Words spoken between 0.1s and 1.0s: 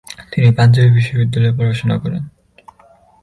তিনি পাঞ্জাবী